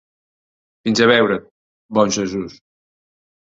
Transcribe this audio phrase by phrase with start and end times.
[0.87, 1.37] Fins a veure't,
[1.99, 2.57] bon Jesús.